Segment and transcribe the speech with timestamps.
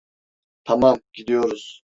[0.63, 1.79] Tamam, gidiyoruz.